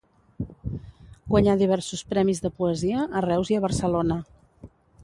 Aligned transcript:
Guanyà 1.33 1.55
diversos 1.59 2.03
premis 2.15 2.43
de 2.47 2.53
poesia 2.63 3.07
a 3.21 3.25
Reus 3.31 3.55
i 3.55 3.61
a 3.61 3.65
Barcelona. 3.69 4.21